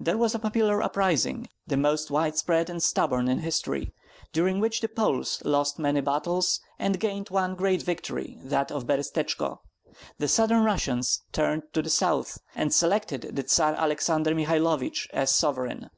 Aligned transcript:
There 0.00 0.16
was 0.16 0.34
a 0.34 0.38
popular 0.38 0.82
uprising, 0.82 1.46
the 1.66 1.76
most 1.76 2.10
wide 2.10 2.38
spread 2.38 2.70
and 2.70 2.82
stubborn 2.82 3.28
in 3.28 3.40
history, 3.40 3.92
during 4.32 4.60
which 4.60 4.80
the 4.80 4.88
Poles 4.88 5.42
lost 5.44 5.78
many 5.78 6.00
battles 6.00 6.60
and 6.78 6.98
gained 6.98 7.28
one 7.28 7.54
great 7.54 7.82
victory, 7.82 8.38
that 8.44 8.72
of 8.72 8.86
Berestechko; 8.86 9.60
the 10.16 10.26
Southern 10.26 10.64
Russians 10.64 11.20
turned 11.32 11.64
to 11.74 11.82
the 11.82 11.98
North, 12.00 12.38
and 12.54 12.72
selected 12.72 13.36
the 13.36 13.42
Tsar 13.42 13.74
Alexai 13.76 14.22
Mihailovich 14.34 15.06
as 15.12 15.34
sovereign. 15.34 15.90